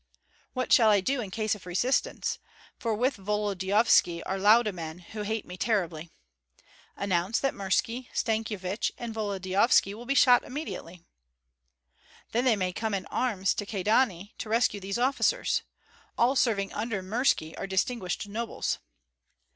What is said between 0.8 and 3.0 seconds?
I do in case of resistance? For